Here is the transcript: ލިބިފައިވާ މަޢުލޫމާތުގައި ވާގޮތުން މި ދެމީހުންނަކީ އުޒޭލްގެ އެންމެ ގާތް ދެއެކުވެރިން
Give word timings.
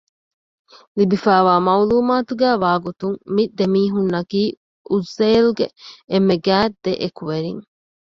ލިބިފައިވާ 0.97 1.53
މަޢުލޫމާތުގައި 1.67 2.57
ވާގޮތުން 2.63 3.17
މި 3.35 3.43
ދެމީހުންނަކީ 3.57 4.43
އުޒޭލްގެ 4.89 5.67
އެންމެ 6.11 6.35
ގާތް 6.45 6.77
ދެއެކުވެރިން 6.83 7.61